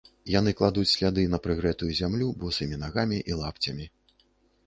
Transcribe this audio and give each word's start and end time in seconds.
Яны 0.35 0.51
кладуць 0.59 0.85
сляды 0.93 1.25
на 1.33 1.39
прыгрэтую 1.43 1.89
зямлю 1.99 2.29
босымі 2.43 2.79
нагамі 2.85 3.17
і 3.33 3.37
лапцямі. 3.43 3.85